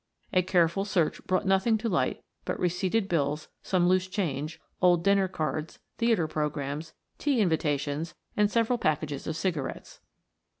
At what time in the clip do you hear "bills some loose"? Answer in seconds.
3.07-4.07